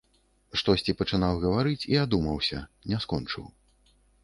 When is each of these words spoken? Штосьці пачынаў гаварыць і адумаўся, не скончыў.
Штосьці 0.61 0.95
пачынаў 1.01 1.33
гаварыць 1.43 1.87
і 1.93 2.01
адумаўся, 2.05 2.65
не 2.95 3.03
скончыў. 3.07 3.49